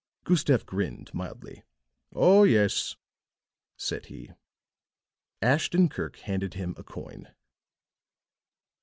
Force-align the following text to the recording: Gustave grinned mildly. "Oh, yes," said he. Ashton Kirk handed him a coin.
Gustave 0.23 0.63
grinned 0.65 1.13
mildly. 1.13 1.61
"Oh, 2.11 2.41
yes," 2.41 2.95
said 3.77 4.07
he. 4.07 4.31
Ashton 5.43 5.89
Kirk 5.89 6.15
handed 6.15 6.55
him 6.55 6.73
a 6.75 6.83
coin. 6.83 7.29